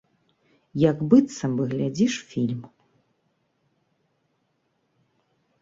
[0.89, 2.61] Як быццам бы глядзіш фільм.